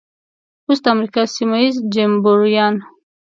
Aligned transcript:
اوس 0.67 0.79
د 0.83 0.85
امریکا 0.95 1.23
سیمه 1.35 1.57
ییز 1.61 1.75
جمبوریان. 1.93 2.75